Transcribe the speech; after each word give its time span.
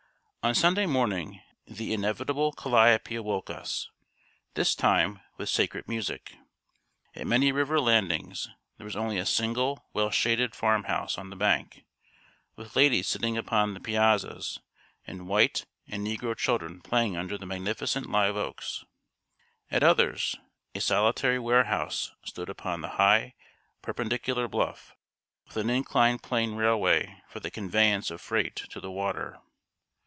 On 0.43 0.55
Sunday 0.55 0.87
morning, 0.87 1.39
the 1.67 1.93
inevitable 1.93 2.51
calliope 2.53 3.13
awoke 3.13 3.51
us 3.51 3.91
this 4.55 4.73
time, 4.73 5.19
with 5.37 5.49
sacred 5.49 5.87
music. 5.87 6.35
At 7.13 7.27
many 7.27 7.51
river 7.51 7.79
landings 7.79 8.49
there 8.79 8.85
was 8.85 8.95
only 8.95 9.19
a 9.19 9.25
single 9.27 9.85
well 9.93 10.09
shaded 10.09 10.55
farm 10.55 10.85
house 10.85 11.15
on 11.19 11.29
the 11.29 11.35
bank, 11.35 11.85
with 12.55 12.75
ladies 12.75 13.07
sitting 13.07 13.37
upon 13.37 13.75
the 13.75 13.79
piazzas, 13.79 14.59
and 15.05 15.27
white 15.27 15.67
and 15.87 16.03
negro 16.07 16.35
children 16.35 16.81
playing 16.81 17.15
under 17.15 17.37
the 17.37 17.45
magnificent 17.45 18.07
live 18.09 18.35
oaks. 18.35 18.83
At 19.69 19.83
others, 19.83 20.35
a 20.73 20.81
solitary 20.81 21.37
warehouse 21.37 22.13
stood 22.25 22.49
upon 22.49 22.81
the 22.81 22.95
high, 22.97 23.35
perpendicular 23.83 24.47
bluff, 24.47 24.95
with 25.45 25.57
an 25.57 25.69
inclined 25.69 26.23
plane 26.23 26.55
railway 26.55 27.21
for 27.29 27.39
the 27.39 27.51
conveyance 27.51 28.09
of 28.09 28.21
freight 28.21 28.55
to 28.71 28.79
the 28.81 28.89
water. 28.91 29.39